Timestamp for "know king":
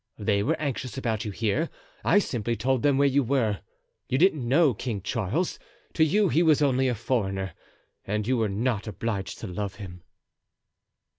4.49-5.03